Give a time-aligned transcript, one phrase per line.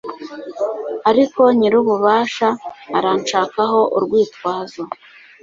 [1.09, 2.49] ariko nyir'ububasha
[2.97, 4.83] aranshakaho urwitwazo